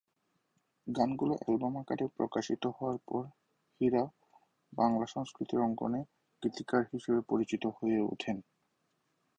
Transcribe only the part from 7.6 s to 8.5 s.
হয়ে ওঠেন।